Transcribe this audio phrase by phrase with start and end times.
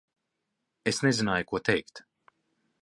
[0.91, 2.05] Es nezināju, ko teikt.